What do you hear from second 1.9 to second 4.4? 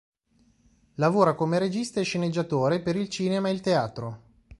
e sceneggiatore per il cinema e il teatro.